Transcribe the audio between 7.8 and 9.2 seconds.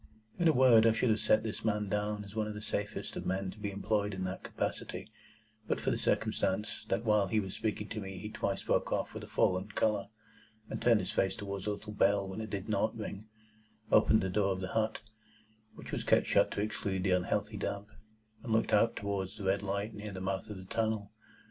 to me he twice broke off